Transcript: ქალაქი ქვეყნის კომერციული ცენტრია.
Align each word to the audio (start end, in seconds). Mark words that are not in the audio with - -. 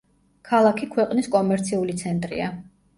ქალაქი 0.49 0.89
ქვეყნის 0.95 1.31
კომერციული 1.37 2.01
ცენტრია. 2.05 2.55